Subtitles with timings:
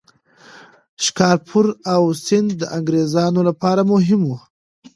[1.05, 4.37] شکارپور او سند د انګریزانو لپاره مهم وو.